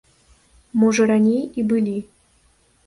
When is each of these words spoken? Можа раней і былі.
Можа 0.83 1.03
раней 1.11 1.39
і 1.45 1.61
былі. 1.75 1.97